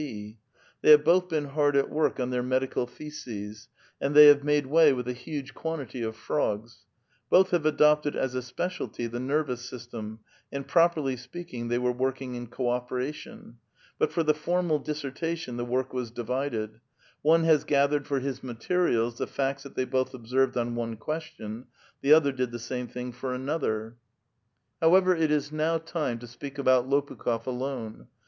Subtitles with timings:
[0.01, 0.39] D.
[0.81, 3.67] They have both been hard at work on their medical theses,
[4.01, 6.87] and they have made way with a huge quantity of frogs;
[7.29, 12.33] both have ado[)ted as a specialty the nervous system, and properly speaking they were working
[12.33, 13.59] in co operation;
[13.99, 16.79] but for tlie formal dissertation the work was divided:
[17.21, 21.67] one has gathered for his materials the facts that they both observed on one question,
[22.01, 23.97] the other did the same thing for another.
[24.81, 24.89] A VITAL QUESTION.
[24.89, 28.07] 61 However, it is now time to speqk about Lopiikh6f alone.